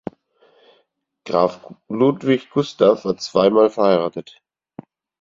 Graf 1.25 1.63
Ludwig 1.87 2.49
Gustav 2.49 3.05
war 3.05 3.17
zweimal 3.17 3.69
verheiratet. 3.69 4.41